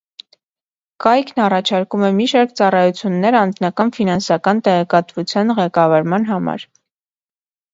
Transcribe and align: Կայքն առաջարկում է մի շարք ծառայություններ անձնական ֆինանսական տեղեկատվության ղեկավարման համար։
Կայքն 1.03 1.41
առաջարկում 1.47 2.05
է 2.07 2.09
մի 2.19 2.27
շարք 2.31 2.55
ծառայություններ 2.61 3.37
անձնական 3.41 3.93
ֆինանսական 3.99 4.63
տեղեկատվության 4.69 5.55
ղեկավարման 5.61 6.27
համար։ 6.33 6.67